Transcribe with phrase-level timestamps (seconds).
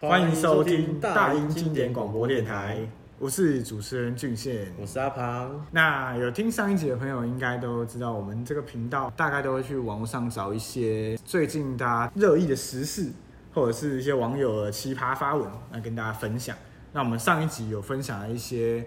[0.00, 2.78] 欢迎收听大英经典广播电台，
[3.18, 5.66] 我是主持人俊宪，我是阿庞。
[5.72, 13.12] 那有听上一集的朋友应该都知道，我们这个频道大概都会去网络上找一些最近大家热议的时事，
[13.52, 16.56] 或者是一些网友的奇葩发文来跟大家分享。
[16.94, 18.82] 那我们上一集有分享了一些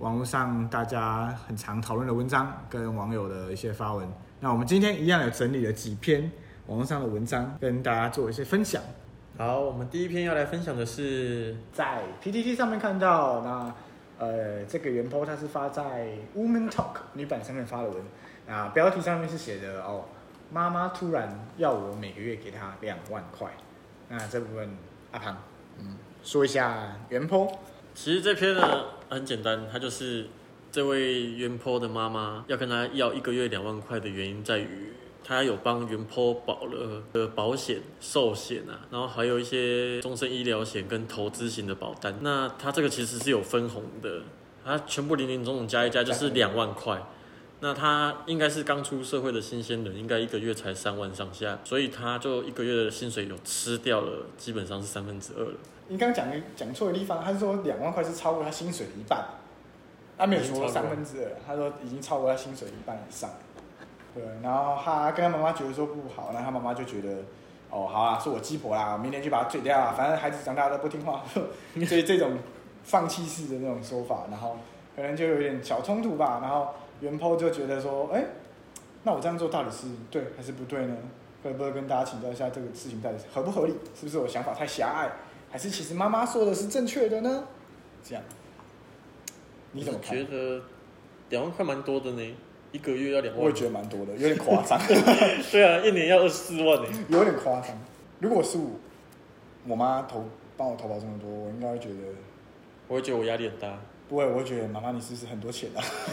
[0.00, 4.06] 网络上大家很常讨论的文章跟网友的一些发文。
[4.38, 6.30] 那我们今天一样有整理了几篇
[6.66, 8.82] 网络上的文章，跟大家做一些分享。
[9.44, 13.74] 好，我们第一篇要来分享的是在 PTT 上面看到，那
[14.24, 18.04] 呃这个原 po 它是发在 Woman Talk 女版上面发的文，
[18.46, 20.04] 那标题上面是写的哦，
[20.52, 23.52] 妈妈突然要我每个月给她两万块，
[24.08, 24.76] 那这部分
[25.10, 25.36] 阿庞
[25.80, 27.52] 嗯说一下原 po。
[27.96, 30.28] 其实这篇呢很简单，它就是。
[30.70, 34.90] 这位原 po 的妈妈要跟他要一个月两万块的原因在于，
[35.24, 42.14] 他有帮原坡保了的保险、寿险啊，然后还有一些终身医疗险跟投资型的保单。
[42.20, 44.22] 那他这个其实是有分红的，
[44.64, 47.02] 他全部零零总总加一加就是两万块。
[47.60, 55.54] 那他应该是刚出社会的新鲜人，应该一个月才三万上下，所以他就一个月的薪水有吃掉了，基本上是三分之二了。
[55.86, 59.24] 你刚刚讲讲错的地方，他是说两万块是超过他薪水的一半。
[60.18, 63.30] 他没有说三分之二，他说已经超过他薪水一半以上。
[64.14, 67.08] 对，然后他跟他妈妈觉得说不好，那他妈妈就觉得，
[67.70, 71.22] 哦，好啊，是我鸡婆啦，我明天就把他嘴掉啊，反正孩子长大都不听话，
[71.86, 72.36] 所以这种
[72.84, 74.56] 放弃式的那种说法，然后
[74.94, 76.40] 可能就有点小冲突吧。
[76.42, 76.68] 然后
[77.00, 78.22] 原 po 就觉得说，哎，
[79.04, 80.96] 那我这样做到底是对还是不对呢？
[81.42, 83.72] 可不可以跟大家请教一下这个事情到底合不合理？
[83.98, 85.10] 是不是我想法太狭隘？
[85.50, 87.44] 还是其实妈妈说的是正确的呢？
[88.04, 88.22] 这样。
[89.72, 90.62] 你怎么觉得
[91.30, 92.36] 两万块蛮多的呢？
[92.72, 94.80] 一个月要两万，我也觉得蛮多的，有点夸张。
[95.52, 97.68] 对啊，一年要二十四万呢，有点夸张。
[98.18, 98.64] 如果是我，
[99.68, 100.24] 我妈投
[100.56, 101.94] 帮我投保这么多，我应该会觉得，
[102.88, 103.78] 我会觉得我压力很大。
[104.08, 105.80] 不会，我会觉得妈妈你是不是很多钱啊？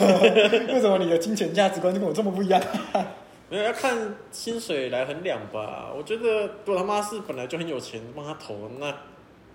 [0.74, 2.62] 为什么你的金钱价值观就跟我这么不一样？
[3.50, 5.92] 没有要看薪水来衡量吧。
[5.98, 8.94] 我觉得如果他妈是本来就很有钱，帮他投那。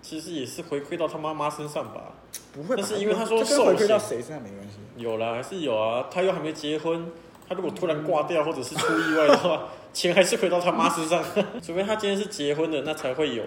[0.01, 2.13] 其实也是回馈到他妈妈身上吧，
[2.53, 6.07] 不会，但是因为他说寿险回馈到谁身上没关系，有啦，还是有啊。
[6.09, 7.11] 他又还没结婚，
[7.47, 11.23] 他如果突然挂掉或者是出意外的话，钱还是回到他妈身上。
[11.61, 13.43] 除非他今天是结婚的，那才会有，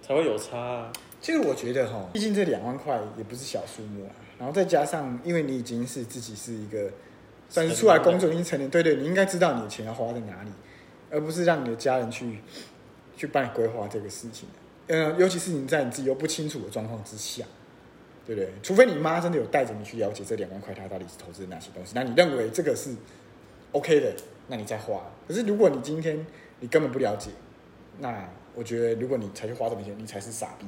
[0.00, 0.92] 才会有差啊。
[1.20, 4.10] 其实我觉得哈，毕竟这两万块也不是小数目啊。
[4.38, 6.90] 然后再加上，因为你已经是自己是一个
[7.48, 10.50] 算是出来工作已经成年，对对，你应该知道你的钱要花在哪里，
[11.10, 12.40] 而不是让你的家人去
[13.16, 14.48] 去帮你规划这个事情。
[14.88, 17.44] 嗯，尤其是你在你自己又不清楚的状况之下，
[18.26, 18.50] 对不对？
[18.62, 22.94] 除非你妈真的有带着你去了解这两万块，它到底是投资哪些东西，那你认为这个是
[23.72, 24.12] OK 的，
[24.48, 25.02] 那你再花。
[25.26, 26.24] 可是如果你今天
[26.60, 27.30] 你根本不了解，
[27.98, 30.66] 那我觉得如果你才去花这么钱，你才是傻逼。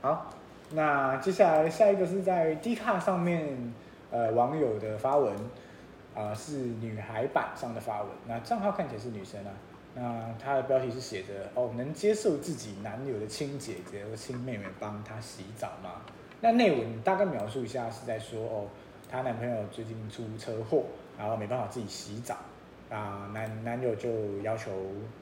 [0.00, 0.34] 好，
[0.70, 3.72] 那接下来下一个是在 Dcard 上面，
[4.10, 5.34] 呃，网友的发文，
[6.14, 9.50] 啊、是女孩版上的发文，那账号看起来是女生啊。
[9.96, 16.02] 那他的标题是写着哦，能接受自己男友的亲姐姐和亲妹妹帮他洗澡吗？
[16.44, 18.66] 那内文大概描述一下，是在说哦，
[19.10, 20.84] 她男朋友最近出车祸，
[21.18, 22.36] 然后没办法自己洗澡，
[22.90, 24.70] 啊，男男友就要求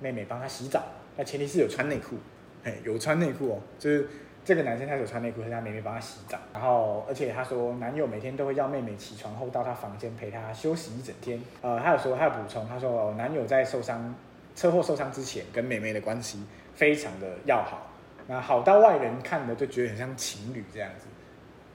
[0.01, 0.83] 妹妹帮他洗澡，
[1.17, 2.17] 那前提是有穿内裤，
[2.65, 4.09] 哎，有穿内裤哦，就是
[4.45, 14.13] 这个男生他有穿内裤，是他妹妹帮他洗澡，然后而且他说男友每天都会叫妹妹起床后到他房间陪他休息一整天，呃，他有说他有补充，他说，男友在受伤。
[14.55, 16.45] 车祸受伤之前，跟妹妹的关系
[16.75, 17.87] 非常的要好，
[18.27, 21.07] 那好到外人看的就觉得很像情侣这样子。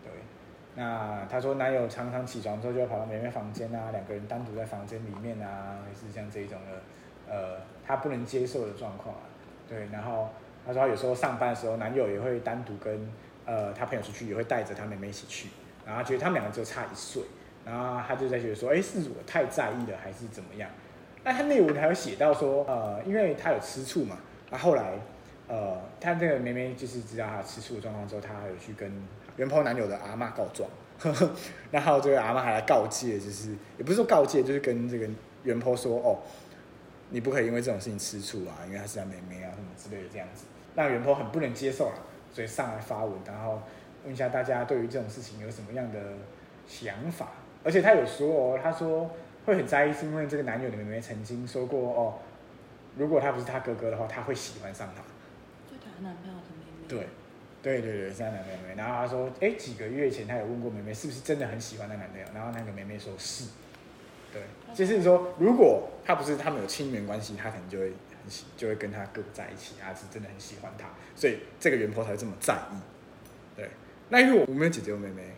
[0.04, 0.12] 对，
[0.76, 9.16] 那他说男友常常起床之后就会跑到妹妹房间啊，两个人单独在房间里面啊，也是像这一种的，呃，他不能接受的状况。
[9.68, 10.30] 对，然后
[10.66, 13.12] 他说他有时候上班的时候，男友也会单独跟
[13.46, 15.50] 呃他朋友出去，也会带着他妹妹一起去，
[15.86, 17.24] 然后觉得他们两个只有差一岁，
[17.66, 20.70] 然后他就在觉得说，哎，是我太在意了，还是怎么样？
[21.24, 24.18] 那他内文还有写到说，呃，因为他有吃醋嘛，
[24.50, 24.94] 那后来，
[25.48, 28.92] 呃，他这个妹妹就是知道他吃醋的状况之后，他有去跟
[29.38, 31.30] 原 po 男友的阿嬷告状，呵呵，
[31.72, 35.08] 然后这个阿嬷还来告诫，就是也不是说告诫，就是跟这个
[35.44, 36.20] 原 po 说，哦，
[37.10, 40.46] 你不可以因为这种事情吃醋啊，因为他是他妹妹啊什么之类的这样子，
[40.76, 41.94] 让原 po 很不能接受啊，
[42.34, 43.62] 所以上来发文，然后
[44.04, 46.00] 问一下大家对于这种事情有什么样的
[46.68, 47.30] 想法，
[47.64, 49.10] 而且他有说哦，他说。
[49.48, 52.16] 会很在意，是因为这个男友的妹妹曾经说过哦，
[52.98, 55.02] 如果他不是他哥哥的话，他会喜欢上他。
[56.02, 56.88] 男朋友的妹妹。
[56.88, 57.08] 对，
[57.62, 58.76] 对对对，是他男朋友妹妹。
[58.76, 62.26] 然后他说，哎，几个月前他有问过妹妹，是不是真的很喜欢那男朋友？
[62.34, 63.46] 然后那个妹妹说是。
[64.34, 64.42] 对，
[64.76, 72.76] 就是说，如果他不是他们有亲缘关系，他可能就会很喜，就会跟他哥在一起，他是真的很喜欢他，所以这个原 PO 才会这么在意。
[73.56, 73.70] 对，
[74.10, 75.32] 那因为我没有姐姐有妹妹，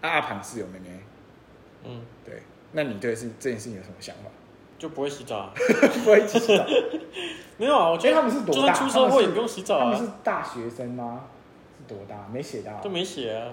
[0.00, 1.00] 阿阿庞是有妹妹，
[1.82, 4.30] 嗯，对，那你对是这件事情有什么想法？
[4.78, 5.52] 就不会洗澡、啊，
[6.04, 6.64] 不会一起洗澡？
[7.56, 8.72] 没有啊，我觉得他们是多大？
[8.72, 9.84] 就算出社会也不用洗澡啊。
[9.84, 11.24] 他们是大学生吗？
[11.78, 12.26] 是多大？
[12.32, 13.52] 没写到，都没写啊。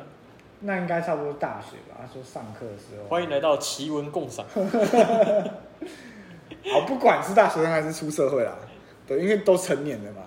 [0.61, 1.97] 那应该差不多大学吧？
[2.01, 3.07] 他说上课的时候。
[3.09, 4.45] 欢迎来到奇闻共赏。
[6.71, 8.55] 好， 不管是大学生还是出社会啦，
[9.07, 10.21] 对，因为都成年了嘛，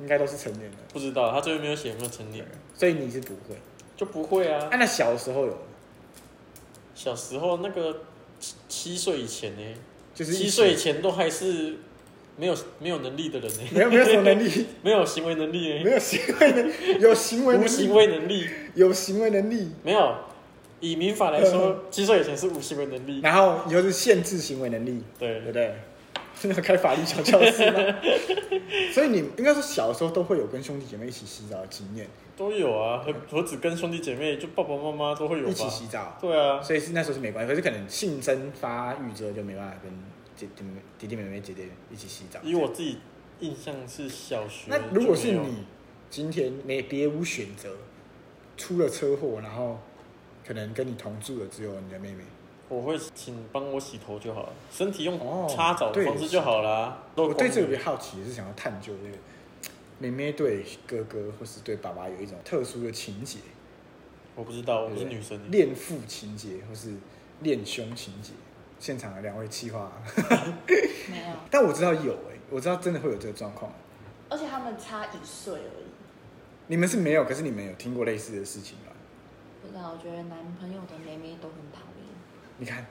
[0.00, 0.76] 应该都是成年的。
[0.92, 3.56] 不知道他这边没有写有没有成年，所以你是不会，
[3.96, 4.68] 就不会啊。
[4.70, 5.58] 啊，那小时候有？
[6.94, 8.00] 小时候那个
[8.40, 9.74] 七七岁以前呢，
[10.14, 11.78] 就是七岁以前都还是
[12.36, 20.14] 没有没有能力的人呢，没有没有什么能力， 没有行为能力呢，没有行为能， 有行为能力，无行为能力，有行为能力，没有。
[20.80, 25.40] 以民法来说，七岁以前是无行为能力，然后以后是限制行为能力，对。
[25.40, 25.74] 对不对？
[26.42, 27.96] 要 开法律小教室吗？
[28.92, 32.06] 所以你应该说小时候都会有跟兄弟姐妹一起洗澡的经验，
[32.36, 33.02] 都有啊。
[33.02, 36.18] 何何止跟兄弟姐妹，就爸爸妈妈都会有一起洗澡。
[36.20, 39.90] 对啊，所以是那时候是没关系，可是可能性征发育之后就没办法跟
[40.36, 40.62] 姐弟
[40.98, 42.38] 弟弟妹妹姐姐一起洗澡。
[42.42, 42.98] 以我自己
[43.40, 44.66] 印象是小学。
[44.68, 45.64] 那如果是你
[46.10, 47.76] 今天没别无选择，
[48.56, 49.78] 出了车祸，然后。
[50.46, 52.22] 可能跟你同住的只有你的妹妹，
[52.68, 55.18] 我会请帮我洗头就好了，身体用
[55.48, 57.02] 擦澡的方式就好了。
[57.16, 59.18] 我对这个比较好奇，是想要探究这个
[59.98, 63.40] 妹妹对哥哥或是对爸爸有一种特殊的情节。
[64.36, 65.50] 我不知道，我是女生。
[65.50, 66.94] 恋父情节或是
[67.40, 68.30] 恋兄情结？
[68.78, 69.90] 现场的两位企划
[71.10, 73.72] 没有，但我知道有哎、欸，我知道真的会有这个状况，
[74.28, 75.86] 而且他们差一岁而已。
[76.68, 78.92] 你们是没有，可是你们有听过类似的事情吗？
[79.74, 82.06] 我觉得男朋友的妹妹都很讨厌。
[82.56, 82.86] 你看，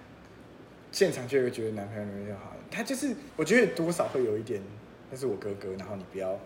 [0.92, 4.62] 现场就有觉得男朋友妹妹就好，他就是我觉得多少会有一点，
[5.10, 6.38] 那是我哥哥，然后你不要，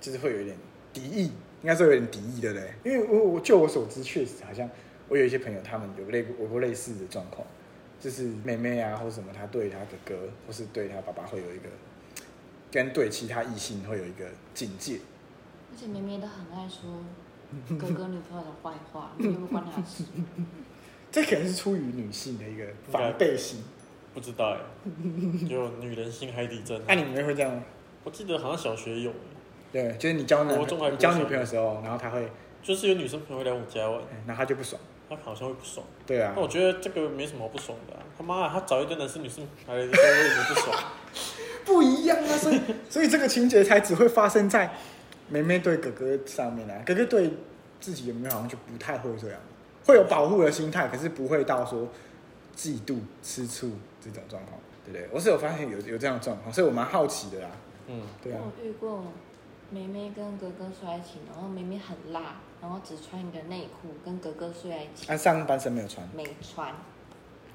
[0.00, 0.56] 就是会有一点
[0.92, 1.24] 敌意，
[1.60, 2.72] 应该是有点敌意，对不对？
[2.84, 4.68] 因为我我就我所知，确实好像
[5.08, 7.46] 我有一些朋友，他们有类有过类似的状况，
[8.00, 11.68] 就是妹妹啊或什么，他对他的哥哥或是对他爸爸会有一个，
[12.70, 14.24] 跟对其他异性会有一个
[14.54, 15.00] 警戒，
[15.72, 17.02] 而且妹妹都很爱说。
[17.78, 20.04] 哥哥女朋友的坏话， 你有没有关他事？
[21.10, 23.64] 这可能是出于女性的一个防备心，
[24.12, 24.60] 不知道哎，
[25.48, 26.78] 就女人心海底针。
[26.86, 27.62] 哎、啊、你们会这样吗？
[28.04, 29.10] 我记得好像小学有。
[29.72, 32.30] 对，就是你交男，你交女朋友的时候，然后他会，
[32.62, 34.78] 就是有女生朋友来我家玩，然后他就不爽，
[35.08, 35.86] 他好像会不爽。
[36.06, 36.32] 对啊。
[36.36, 40.84] 那我觉得这个没什么不爽的、啊，他妈啊，他找一堆男生女生来的时候，我也没不爽。
[41.64, 44.70] 不一样啊，所以所以这个情节才只会发生在。
[45.30, 47.30] 妹妹对哥哥上面啊，哥哥对
[47.78, 49.38] 自己有没有好像就不太会这样，
[49.84, 51.86] 会有保护的心态，可是不会到说
[52.56, 53.70] 嫉妒、吃醋
[54.00, 55.06] 这种状况，对不对？
[55.12, 57.50] 我是有发现有有这样的状况，所以我蛮好奇的啦。
[57.88, 58.40] 嗯，对啊。
[58.42, 59.04] 我遇过
[59.68, 65.10] 妹妹跟哥哥睡在一起，然后妹妹很辣，然后只穿一个内裤跟哥哥睡在一起。
[65.10, 66.08] 啊，上半身没有穿。
[66.14, 66.72] 没穿。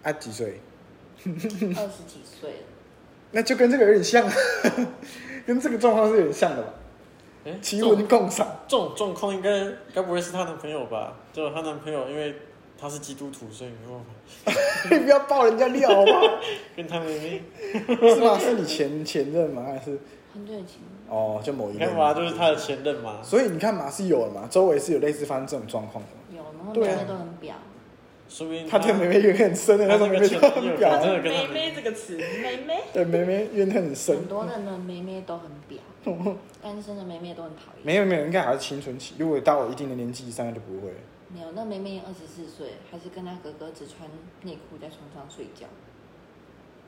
[0.03, 0.59] 啊，几岁？
[1.23, 2.57] 二十几岁了。
[3.31, 4.27] 那就跟这个有点像，
[5.45, 6.73] 跟这个状况是有点像的吧。
[7.45, 11.13] 哎，奇闻共赏，这种状况应该该不会是她男朋友吧？
[11.33, 12.35] 就她男朋友，因为
[12.83, 14.91] 他是基督徒，所以没办法。
[14.91, 16.21] 你不要爆人家料好不好？
[16.75, 17.41] 跟他妹妹
[17.97, 18.37] 是吗？
[18.37, 19.63] 是你前前任吗？
[19.65, 19.97] 还是
[20.33, 20.81] 很久以前？
[21.07, 21.87] 哦，就某一任。
[21.87, 22.13] 干嘛？
[22.13, 23.19] 就是他的前任嘛。
[23.23, 26.35] 所以你看嘛，是有的嘛，周围是有类似发生这种状况的。
[26.35, 27.55] 有，然后妹妹都很表。
[28.27, 30.99] 说明他对妹妹怨恨很深的，那种妹妹都很表。
[31.21, 32.81] 妹妹这个词，妹妹。
[32.91, 34.17] 对妹妹怨恨很深。
[34.17, 35.79] 很多人的妹妹都很表。
[36.61, 37.83] 单身的妹妹都很讨厌。
[37.83, 39.13] 没有没有，应该还是青春期。
[39.17, 40.93] 如果到我一定的年纪以上，就不会。
[41.33, 44.07] 没有，那妹妹二十四岁，还是跟她哥哥只穿
[44.43, 45.65] 内裤在床上睡觉。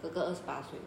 [0.02, 0.78] 哥哥二十八岁。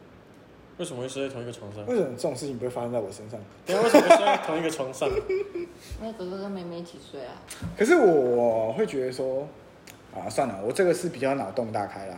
[0.76, 1.84] 为什么会睡在同一个床上？
[1.86, 3.40] 为什么这种事情不会发生在我身上？
[3.66, 5.08] 对啊，为什么会睡在同一个床上？
[6.00, 7.34] 因为哥哥跟妹妹一起睡啊。
[7.76, 9.48] 可是我会觉得说，
[10.14, 12.16] 啊，算了，我这个是比较脑洞大开啦。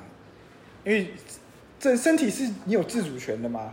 [0.85, 1.15] 因为
[1.79, 3.73] 这身体是你有自主权的吗？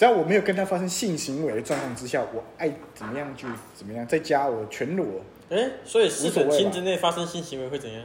[0.00, 5.04] 只要我没有跟他发生性行为的状况之下，我爱怎么样就怎么样，在家我全裸。
[5.50, 8.02] 哎、欸，所以四等亲之内发生性行为会怎样？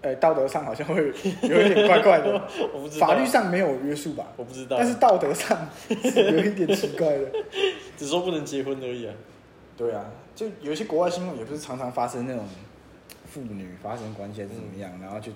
[0.00, 0.96] 呃、欸，道德上好像会
[1.42, 2.32] 有一点怪怪的。
[2.72, 3.06] 我不知道。
[3.06, 4.28] 法律上没有约束吧？
[4.38, 4.78] 我不知道。
[4.78, 7.30] 但是道德上是 有一点奇怪的。
[7.98, 9.12] 只说不能结婚而已啊。
[9.76, 12.48] 对啊，就有一些国外新闻也不是常常发生那种
[13.30, 15.30] 父女发生关系还是怎么样，嗯、然后就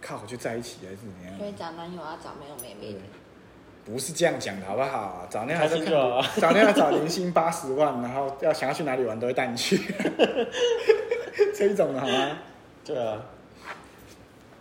[0.00, 1.38] 靠就在一起还是怎么样？
[1.38, 2.98] 所以找男友要找没有妹妹的。
[3.84, 5.26] 不是这样讲的好不好？
[5.28, 5.92] 早那还是看，
[6.40, 9.78] 找那要找年薪八十万，然后要想要去哪里玩都会带你去，
[11.54, 12.38] 这一种的好吗？
[12.84, 13.18] 对啊。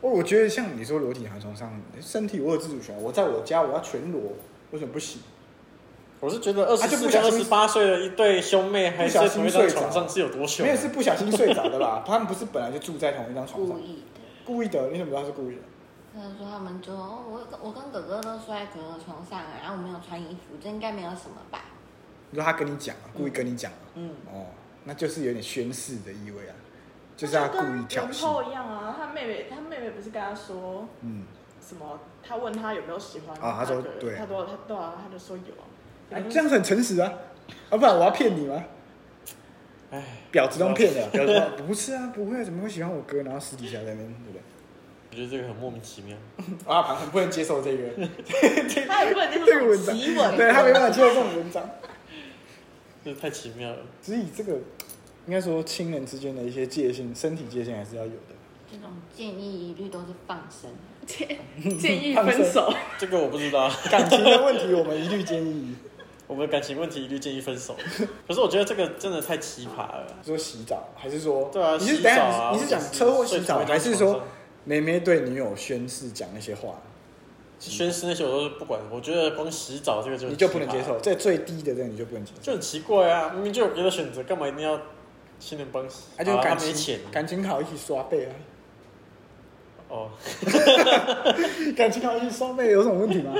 [0.01, 4.22] 我我觉得像你说裸体躺床上，身体我有自主权，我在我家我要全裸，
[4.72, 5.22] 为什么不行？
[6.20, 10.63] 我是觉得二十四跟二十八岁的一对兄妹还在同一张床上是有多糗？
[10.63, 12.03] 没有是不小心睡着的吧？
[12.08, 13.77] 他们不是本来就住在同一张床上？
[13.77, 14.01] 故意的。
[14.46, 14.89] 故意的？
[14.92, 15.62] 你怎么知道是故意的？
[16.15, 21.65] 他说他们就我我跟哥哥都睡在哥哥床上，然后我没有穿衣服，这应该没有什么吧？
[22.29, 23.77] 你说他跟你讲啊，故意跟你讲啊？
[23.96, 24.46] 嗯，哦，
[24.84, 26.55] 那就是有点宣誓的意味啊，
[27.17, 28.39] 就是他故意挑衅。
[28.41, 31.24] 跟一样啊，他妹妹他妹妹不是跟他说，嗯，
[31.62, 32.00] 什么？
[32.22, 33.58] 他问他有没有喜欢啊？
[33.60, 35.65] 他说对，他说他对啊，他就说有啊。
[36.12, 37.12] 哎，这样很诚实啊，
[37.70, 38.63] 啊，不然我要骗你吗？
[39.91, 43.22] 哎，婊子都骗的，婊子不是啊，不会，怎么会喜欢我哥？
[43.24, 44.41] 然后私底下在那边，对不对？
[45.13, 46.17] 我觉得这个很莫名其妙。
[46.65, 47.89] 啊，很不能接受这个，
[48.88, 51.70] 他也不能接受这个文章，对他没办法接受这种文章，
[53.05, 53.77] 这太奇妙了。
[54.01, 54.53] 所以这个
[55.27, 58.34] 应该说亲人之间的一些界限，身体界限还是要有的。
[58.72, 60.72] 这种建议一律都是放生，
[61.05, 62.74] 建建议分手。
[62.98, 65.75] 这个我不知道，感情的问题我们一律建议。
[66.25, 67.75] 我们感情问题一律建议分手。
[68.27, 70.08] 可是我觉得这个真的太奇葩了。
[70.25, 71.50] 说洗澡还是说？
[71.53, 74.24] 对啊，你是等下你是讲车祸洗澡还是说？
[74.65, 76.82] 妹妹对女友宣誓讲那些话，
[77.60, 78.79] 宣誓那些我都不管。
[78.91, 83.32] 我觉得光洗澡这个就你就不能接受，这最低的这个你就不能接受，就很奇怪啊！
[83.34, 84.79] 明明就有别的选择，干嘛一定要
[85.39, 86.03] 亲人帮洗？
[86.17, 88.36] 啊，就感情感情好一起刷背啊！
[89.89, 90.10] 哦，
[91.77, 93.34] 感情好一起刷背有什么问题吗？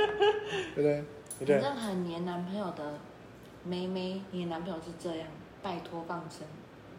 [0.76, 1.04] 对不对？
[1.40, 1.60] 对对？
[1.62, 3.00] 反正很黏男朋友的
[3.64, 5.28] 妹妹，你的男朋友是这样，
[5.62, 6.46] 拜托放生。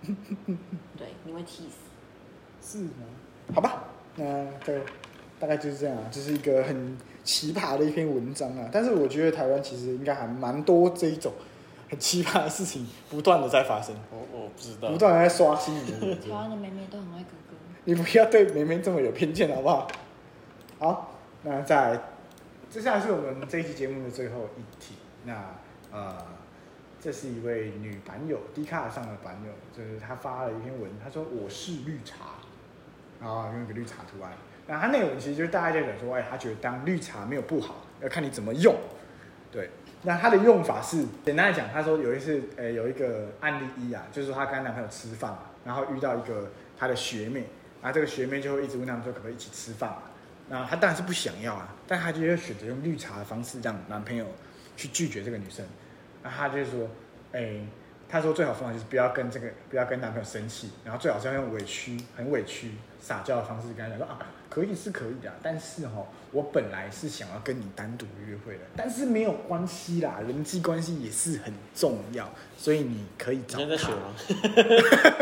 [0.98, 2.78] 对，你会气死。
[2.78, 3.06] 是吗？
[3.54, 3.84] 好吧，
[4.16, 4.80] 那对，
[5.40, 8.68] 大概就是这样，这、就是一个很奇葩的一篇文章啊。
[8.72, 11.32] 但是我觉得台湾其实应该还蛮多这一种
[11.90, 13.94] 很奇葩的事情，不断的在发生。
[14.10, 16.14] 我我不知道，不断的在刷新你的。
[16.22, 17.56] 台湾的妹妹都很爱哥哥。
[17.84, 19.88] 你不要对妹妹这么有偏见好不好？
[20.78, 22.00] 好，那再来，
[22.70, 24.94] 接下来是我们这一期节目的最后一题。
[25.24, 25.54] 那
[25.90, 26.16] 呃，
[27.00, 32.36] 这是一位女版友，Dcard 上的版友，就是她发了一篇文，她说我是绿茶。
[33.20, 34.32] 啊，用一个绿茶图案。
[34.66, 38.74] 那他内容其实就是大家在讲说，哎，他觉得当绿茶没有不好，要看你怎么用。
[39.52, 39.68] 对，
[40.02, 47.46] 那他的用法是简单来讲，他说有一次，哎，有一个案例一啊，就是说他跟他男朋友吃饭，然后遇到一个他的学妹，
[47.82, 50.02] 然后这个学妹就会一直问他们说可不可以一起吃饭嘛。
[50.48, 54.26] 那他当然是不想要啊，但他就会选择用绿茶的方式让男朋友
[54.76, 55.64] 去拒绝这个女生。
[56.22, 56.88] 那他就是说，
[57.32, 57.60] 哎。
[58.06, 62.72] 他说最好方法就是不要跟这个，不要跟男朋友生气，然后最好是要用委屈、很委屈、
[63.04, 64.18] 撒娇的方式跟他讲说啊，
[64.48, 73.90] 可以是可以的，但是哈，我本来是想要跟你单独约会的，但是没有关系啦，人际关系也是很重要，所以你可以找他。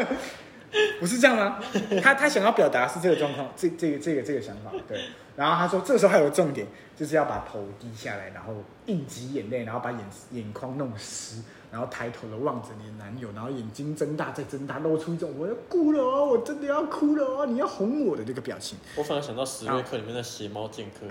[0.99, 1.59] 不是这样吗？
[2.03, 5.01] 他他想要表达是这个状况，这这个这个这个想法，对。
[5.37, 8.55] 然后他说这个时候还有个重点，就是要把头低下来，然后
[8.87, 10.01] 硬挤眼泪，然后把眼
[10.31, 11.43] 眼眶弄湿。
[11.71, 18.77] 然后抬头的望着你的男友，然后眼睛睁大再睁大，露出一种我要哭了哦，我真的要哭了哦，你要哄我的这个表情。
[18.95, 21.07] 我反而想到史瑞克里面的邪猫剑客，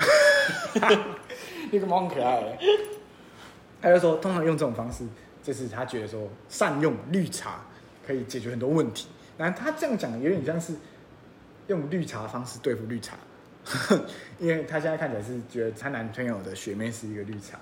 [1.72, 2.56] 那个猫很可爱。
[3.82, 5.04] 他就说，通常用这种方式，
[5.42, 7.66] 就是他觉得说善用绿茶
[8.06, 9.08] 可以解决很多问题。
[9.42, 10.76] 然后他这样讲有点像是
[11.66, 13.18] 用绿茶方式对付绿茶，
[14.38, 17.58] 因为他现在看起来是觉得他男朋友的学妹是一个绿茶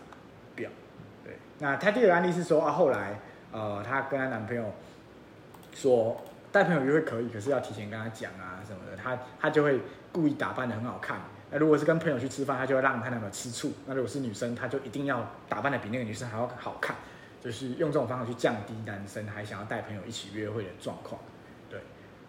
[0.57, 0.67] 婊。
[1.24, 3.17] 对那她第二个案例是说啊，后来
[3.53, 4.74] 呃，她跟她男朋友
[5.74, 6.21] 说
[6.51, 8.98] 带朋友约会可以，可是要提前跟他讲啊什么的。
[8.98, 9.79] 她她就会
[10.12, 11.21] 故意打扮得很好看。
[11.50, 13.71] 那如果是跟朋友去吃饭，她就会让她男朋友吃醋。
[13.86, 16.93] 那如果是女生，她就一定要打扮得比那个女生还要好看，
[17.41, 21.21] 就是用这种方法去降低男生还想要带朋友一起约会的状况。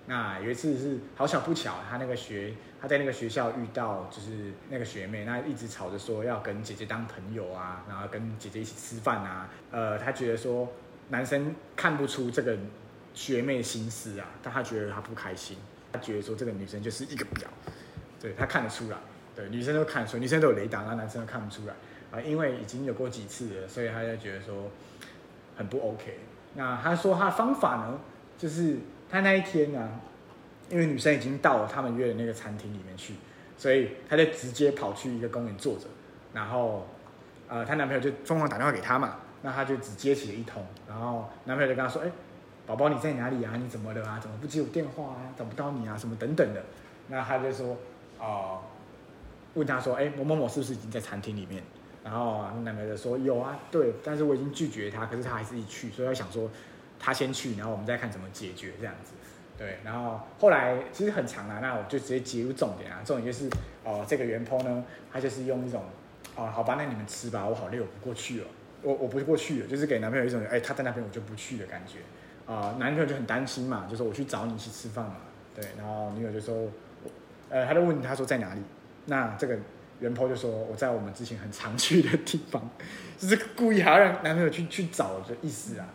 [0.07, 2.54] 那有一次是好巧不巧，他那个学。
[2.83, 9.50] 他在那个学校遇到就是那个学妹，那一直吵着说要跟姐姐当朋友啊，然后跟姐姐一起吃饭啊。
[9.71, 10.66] 呃，他觉得说
[11.11, 12.57] 男生看不出这个
[13.12, 15.59] 学妹心思啊，但他觉得他不开心，
[15.92, 17.45] 他觉得说这个女生就是一个婊，
[18.19, 18.97] 对，他看得出来，
[19.37, 21.75] 对，女生都看得出来，女生都有雷达，那男生都看不出来
[22.11, 24.71] 啊，因为已经有过几次了，所以他就觉得说
[25.54, 26.19] 很不 OK。
[26.54, 28.00] 那他说他的方法呢，
[28.38, 28.78] 就是
[29.11, 30.00] 他那一天呢、啊。
[30.71, 33.14] 因为女生已经到了他们约的那个餐厅里面去，
[33.59, 35.87] 所以她就直接跑去一个公园坐着，
[36.33, 36.87] 然后，
[37.49, 42.12] 呃，她男朋友就疯狂打电话给她嘛，那她就只接起了一通，然后男朋友就跟她说：“哎，
[42.69, 43.57] 宝宝你在哪里啊？
[43.61, 44.21] 你怎么了啊？
[44.23, 45.35] 怎么不接我电话啊？
[45.37, 45.99] 找不到你啊？
[45.99, 46.62] 什么等等的。”
[47.11, 47.76] 那她就说
[48.21, 48.59] ：“哦、呃，
[49.55, 51.61] 问她说：哎，某某某是不是已经在餐厅里面？”
[52.05, 56.49] 然后男朋友就说：“有啊，对，但是我已经拒绝他，可是他还是一去，所以他想说
[57.00, 59.14] 他先去，然后我们再看怎么解决这样子。”
[59.59, 63.47] 对，然后后来其实很长啊，那我就直接接入重点啊，重点就是
[63.85, 65.83] 哦，这个原 p 呢，他就是用一种
[66.35, 68.47] 哦，好吧，那你们吃吧，我好累，我不过去了，
[68.80, 71.99] 我我不过去了，就是给男朋友一种哎，他在那边我就不去的感觉
[72.50, 75.16] 啊、男朋友就很担心嘛，就说我去找你去吃饭嘛，
[75.54, 76.66] 对，然后女友就说，
[77.50, 78.62] 呃，他就问他说在哪里，
[79.04, 79.59] 那这个
[80.00, 82.66] 原 p 就说我在我们之前很常去的地方，
[83.19, 85.87] 就是故意还要让男朋友去去找的意思啊，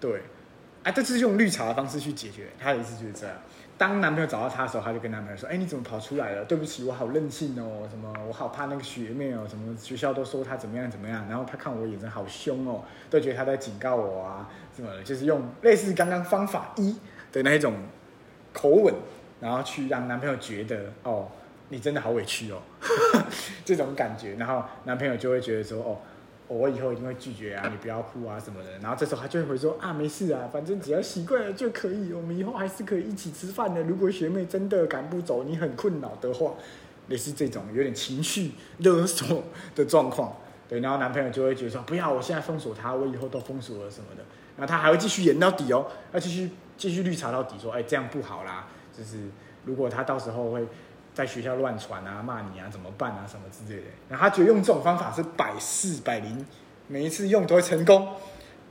[0.00, 0.22] 对。
[0.84, 3.36] 啊，这是用绿茶的方式去解决，他的意思就是这样。
[3.76, 6.44] 当男朋友找到他的时候，他就跟男朋友说：“哎，你怎么跑出来了？
[6.44, 11.26] 对不起，我好任性哦，什么我好怕那个学妹哦，什么学校都说他怎么样怎么样。
[11.28, 16.96] 然后他看我眼神好凶哦，都觉得他在警告我啊，什么，就是用类似刚刚方法一
[17.32, 17.74] 的那一种
[18.52, 18.94] 口吻，
[19.40, 21.28] 然后去让男朋友觉得哦，
[21.68, 22.62] 你真的好委屈哦，
[23.64, 24.36] 这种感觉。
[24.36, 25.98] 然后男朋友就会觉得说哦。”
[26.48, 28.78] 我以后一定会拒绝啊，你不要哭啊什么的。
[28.78, 32.12] 然后这时候他就会回说啊，没事啊，反正只要习惯了就可以。
[32.12, 33.82] 我们以后还是可以一起吃饭的。
[33.82, 36.54] 如果学妹真的赶不走，你很困扰的话，
[37.08, 40.34] 类似这种有点情绪勒索的状况。
[40.66, 44.22] 对，然后男朋友就会觉得说，不要，我现在封锁他，我以后都封锁了什么的。
[44.56, 48.66] 然后他还会继续演到底哦，要继续继续绿茶到底，说，哎，这样不好啦。
[48.96, 49.18] 就是
[49.64, 50.66] 如果他到时候会。
[51.18, 53.88] 在学校乱传啊，骂你啊，怎么办啊，什么之类的。
[54.08, 56.46] 然后他觉得用这种方法是百试百灵，
[56.86, 58.14] 每一次用都会成功。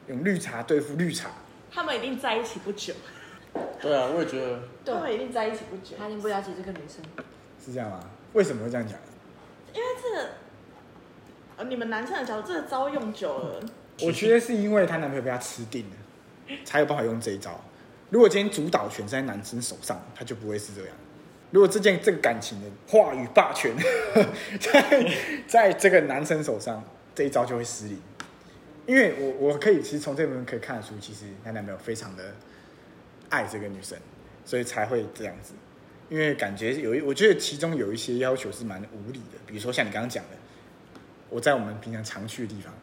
[0.07, 1.29] 用绿茶对付绿茶，
[1.69, 2.93] 他们一定在一起不久。
[3.81, 4.61] 对啊，我也觉得。
[4.85, 5.97] 对，他们一定在一起不久。
[5.97, 7.03] 他一定不了解这个女生。
[7.61, 7.99] 是这样吗？
[8.31, 8.97] 为什么会这样讲？
[9.73, 10.29] 因为这个，
[11.57, 13.59] 呃，你们男生的角度，这个招用久了。
[14.03, 17.59] 我觉得是因为她男朋友被她吃定了，才有办法用这一招。
[18.09, 20.95] 如果今天主导权在男生手上，他就不会是这样。
[21.51, 23.73] 如果这件这个感情的话语霸权
[24.59, 25.13] 在
[25.47, 26.83] 在这个男生手上，
[27.15, 27.97] 这一招就会失灵。
[28.85, 32.33] 因为我我可以其实从这部分可以看得出，其实她男朋友非常的
[33.29, 33.97] 爱这个女生，
[34.45, 35.53] 所以才会这样子。
[36.09, 40.29] 因为感觉有一，我觉得其中有一些要求是蛮无理的，比如说像你刚刚讲的，
[41.29, 42.73] 我在我们平常常去的地方，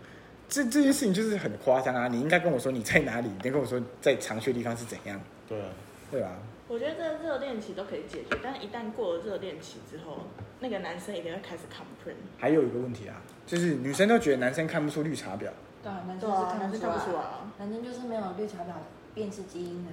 [0.47, 2.07] 这这件事情就是很夸张啊！
[2.07, 5.19] 你应该跟我说你在哪里，你跟我说在常去的地方是怎样？
[5.49, 5.69] 对啊，
[6.11, 6.37] 对吧？
[6.67, 10.23] 我觉得这热恋期都可以解决，但是一旦过了热恋期之后，
[10.61, 12.15] 那个男生一定会开始 complain。
[12.39, 15.51] 还有一个问题啊，就是女生都觉得男生看不出绿茶婊。
[15.83, 18.73] 对啊，男生是看不出来，看不出来啊，男生就是没有绿茶婊
[19.15, 19.93] 辨识基因的。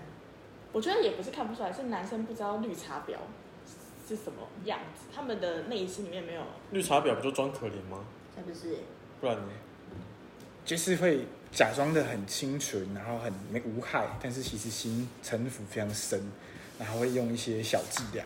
[0.72, 3.18] 我觉得也不是看不出来，是男生不知道绿茶婊
[4.08, 6.42] 是什么样子，他们的内心里面没有。
[6.72, 8.06] 绿茶婊不就装可怜吗？
[8.34, 8.78] 是不是？
[9.20, 9.44] 不然呢？
[10.64, 16.22] 就是会假装的很清纯，然后很没无害，但是其实心城府非常深。
[16.82, 18.26] 然后会用一些小伎俩。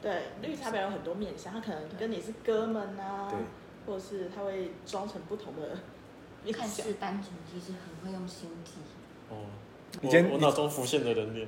[0.00, 3.38] 对，绿茶婊有很多面相，他可能跟你是哥们啊，对，
[3.84, 5.76] 或者是他会装成不同的。
[6.50, 8.72] 看似单纯，其实很会用心机。
[9.28, 9.44] 哦，
[10.00, 11.46] 我我脑中浮现的人脸，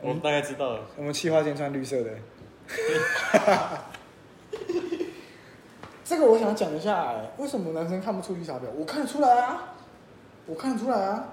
[0.00, 0.78] 我大概知道了。
[0.78, 2.10] 嗯、我们企划间穿绿色的。
[6.02, 8.70] 这个我想讲一下，为什么男生看不出绿茶婊？
[8.74, 9.74] 我看得出来啊，
[10.46, 11.28] 我看得出来啊，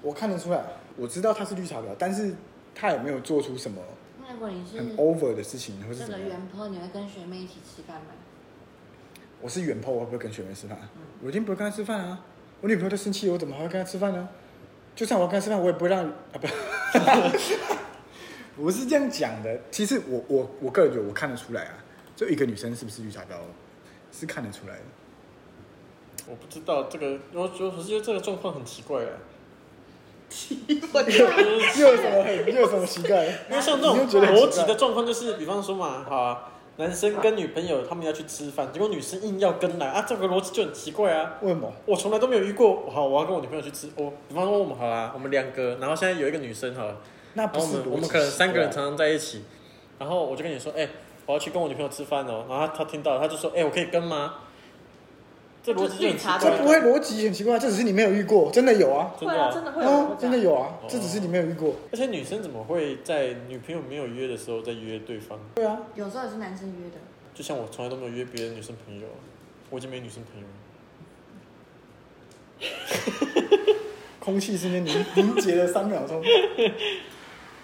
[0.00, 0.64] 我看得出来，
[0.96, 2.34] 我知道他是绿茶婊，但是。
[2.80, 3.82] 他有没有做出什么
[4.40, 6.12] 很 over 的事情，或是什么？
[6.16, 8.12] 这个原 po 你会跟学妹一起吃饭吗？
[9.40, 10.78] 我是原 po，我会不会跟学妹吃饭？
[10.94, 12.24] 嗯、我一定不会跟她吃饭啊！
[12.60, 14.28] 我女朋友都生气，我怎么还会跟她吃饭呢？
[14.94, 16.46] 就算我要跟她吃饭，我也不会让啊不，
[18.62, 19.60] 我是这样讲的。
[19.72, 23.34] 其实我我我个人觉得我看得出来啊，就一个女生是不是绿茶婊，
[24.12, 24.82] 是看得出来的。
[26.28, 29.10] 我不知道这个，我我觉得这个状况很奇怪啊。
[30.68, 33.24] 又有什么很又有什么奇怪？
[33.50, 41.36] 因为像这种逻辑的状况，就是比方说嘛，好啊，男生跟女朋友他们要去吃饭，结果女生硬要跟来啊，这个逻辑就很奇怪啊。
[41.40, 41.72] 为什么？
[41.86, 42.88] 我从来都没有遇过。
[42.90, 43.88] 好，我要跟我女朋友去吃。
[43.96, 46.96] 我比方说我们好啊，我们两个，然后现在有一个女生好了，
[47.34, 49.44] 那不是我们我们可能三个人常常在一起，
[49.98, 50.90] 然后我就跟你说，哎、欸，
[51.26, 52.44] 我要去跟我女朋友吃饭哦。
[52.48, 54.34] 然后他他听到，他就说，哎、欸，我可以跟吗？
[55.68, 55.98] 这逻辑
[56.40, 61.74] 这不会逻辑很奇怪，这只是你没有遇过，真的有啊，真的真的会有，真的有啊，这只是你没有遇过。
[61.92, 65.38] 而且女生怎么会在女朋友没有约的时候再约对方？
[65.56, 66.96] 对啊，有时候也是男生约的。
[67.34, 69.06] 就像我从来都没有约别的女生朋友，
[69.68, 70.54] 我已经没女生朋友了。
[74.18, 76.22] 空气瞬间凝凝结了三秒钟，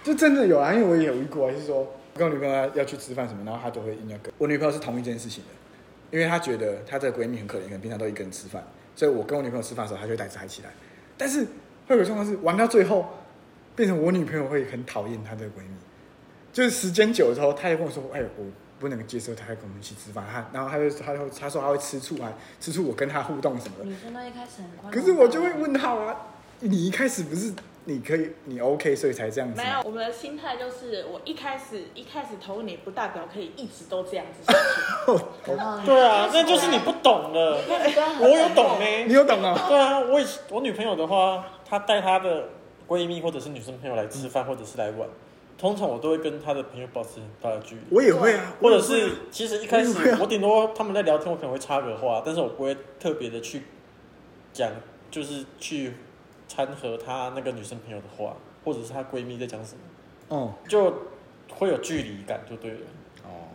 [0.03, 1.89] 就真的有啊，因为我也有遇过，就是说我
[2.19, 4.31] 跟我女朋友要去吃饭什么，然后她都会硬要跟。
[4.37, 5.51] 我女朋友是同意这件事情的。
[6.15, 8.63] 因为她觉得她这个闺蜜很可怜，可能平常都一个人吃饭，
[8.95, 10.71] 所以我跟我女朋友吃饭的时候，她就会带着她一起来。
[11.19, 11.45] 但是
[11.89, 13.05] 会有状况是玩到最后，
[13.75, 15.75] 变成我女朋友会很讨厌她这个闺蜜，
[16.53, 18.45] 就是时间久了之后，她就跟我说：“哎，我
[18.79, 23.85] 不能接受她还跟我们一起吃饭。”她然后她就她就她说她会吃醋啊，吃醋我跟她互动什么的。
[23.85, 26.17] 女生都一开始很，可是我就会问她啊，
[26.61, 27.53] 你一开始不是
[27.87, 29.61] 你可以你 OK，所以才这样子。
[29.61, 35.23] 没有，我们的心态就是，我一开始一开始投你，不代表可以一直都这样子下去。
[35.85, 37.61] 对啊，那就是你不懂了。
[38.21, 39.55] 我有懂呢，你有懂啊？
[39.69, 40.19] 对啊，我
[40.51, 42.49] 我女朋友的话，她带她的
[42.89, 45.07] 闺蜜或者是女生朋友来吃饭或者是来玩，
[45.59, 47.83] 通常我都会跟她的朋友保持很大的距离。
[47.91, 53.65] 我也会啊，或者是其实一开始我顶多他们在聊天，我可能会插个话，但是我不会特别的去
[54.55, 54.71] 讲，
[55.11, 55.93] 就是去。
[56.55, 60.93] 掺和她那个女生朋友的话，或者是她闺蜜在讲什么，哦，就
[61.53, 62.79] 会有距离感，就对了。
[63.25, 63.49] 哦，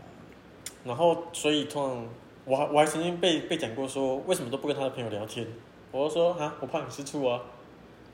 [0.84, 2.08] 然后所以通常
[2.44, 5.48] 我还我还曾经被被讲过说，为什么都不跟她的朋友聊天？
[5.92, 7.42] 我就说啊，我怕你吃醋啊，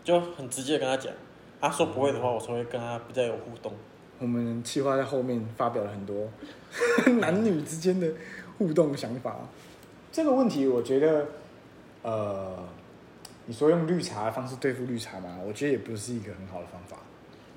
[0.04, 1.12] 就很直接跟她讲。
[1.60, 3.74] 她说不会的话，我才会跟她比较有互动。
[4.20, 6.30] 我们企划在后面发表了很多
[7.20, 8.08] 男女之间的
[8.58, 9.40] 互动想法。
[10.12, 11.26] 这个问题，我觉得，
[12.04, 12.56] 呃。
[13.48, 15.38] 你说用绿茶的方式对付绿茶吗？
[15.46, 16.98] 我觉得也不是一个很好的方法。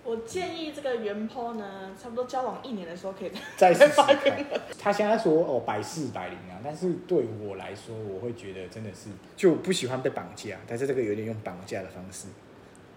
[0.04, 4.46] 我建议这个原 po 呢，差不多交往一年的时候可以再试试看。
[4.78, 12.28] 他现在说哦百试百灵啊，但是对我来说，我会觉得真的是就不喜欢被绑架，但是这个有点用绑架的方式。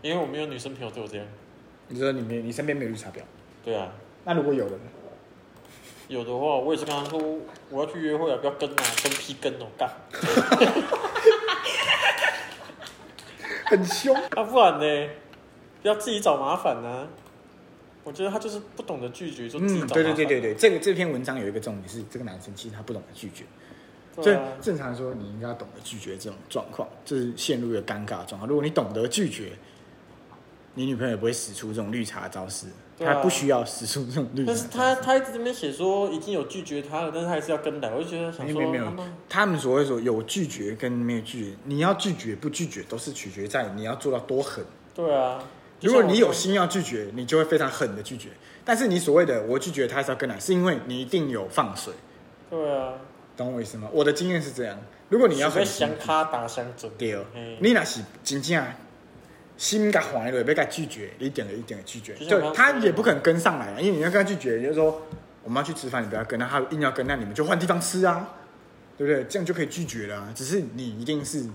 [0.02, 1.26] 因为我没有女生朋友对我这样。
[1.90, 3.20] 你说你没你身边没有绿茶婊？
[3.64, 3.92] 对啊。
[4.24, 4.84] 那如果有的呢？
[6.08, 7.20] 有的话，我也是跟他说
[7.70, 9.90] 我要去约会啊，不要跟啊，跟屁跟哦干。
[13.72, 15.10] 很凶，啊不然呢？
[15.82, 17.08] 不要自己找麻烦呢、啊。
[18.04, 20.04] 我觉得他就是不懂得拒绝，就自己找麻烦。
[20.04, 23.46] 对对对对对，这个这篇文章有一个重点是，这个男生其实他不懂得拒绝。
[24.22, 28.46] 所以正常说，你应该要懂得拒绝这种状况，就是陷入一个尴尬状况。
[28.46, 29.54] 如果你懂得拒绝，
[30.74, 32.68] 你女朋友也不会使出这种绿茶招式。
[33.04, 34.52] 她不需要使出这种绿茶。
[34.52, 37.90] 但是他他一直在那边写说已经有拒绝他了，但是他还是要跟来。
[37.90, 38.94] 我就觉得想说，没有，
[39.28, 44.64] 他们所谓说有拒绝跟没有拒绝，你要拒绝不拒绝都是取决在你要做到多狠。
[44.94, 45.44] 对啊，
[45.82, 48.30] 如果你有心要拒绝，你就会非常狠的拒绝。
[48.64, 51.92] 但是你所谓的我拒绝他还是要跟来，是因为你一定有放水。
[52.52, 52.94] 对啊，
[53.36, 53.90] 懂我意思吗？
[53.92, 54.78] 我的经验是这样，
[55.10, 57.18] 如果你要很想卡打相准，对，
[57.60, 58.64] 你那是真正。
[59.62, 65.04] 心肝坏了，也被他拒绝，一点的一点的拒绝，就他也不可能跟上来，因为你要跟他拒绝，就是说
[65.44, 68.28] 我们要去吃饭，你不要跟，那他硬要跟，那你们就换地方吃啊，
[68.98, 69.24] 对不对？
[69.26, 70.34] 这样就可以拒绝了。
[70.34, 71.46] 只是你一定是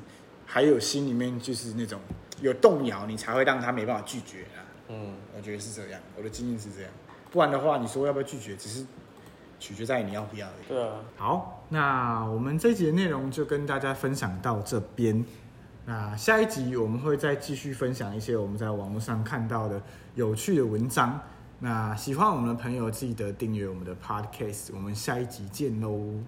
[0.44, 2.00] 还有心里面就是那种
[2.40, 4.62] 有动摇，你才会让他没办法拒绝啊。
[4.86, 6.90] 嗯，我觉得是这样，我的经验是这样。
[7.32, 8.86] 不然的话，你说要不要拒绝，只是
[9.58, 10.68] 取决在你要不要而已。
[10.68, 10.92] 对啊。
[11.16, 15.24] 好，那我们这一集的内容就跟大家分享到这边。
[15.86, 19.80] 那下一集我们会再继续分享一些我们在网络上看到的
[20.16, 21.18] 有趣的文章。
[21.60, 26.20] 那喜欢我们的朋友记得订阅我们的 Podcast，我们下一集见喽。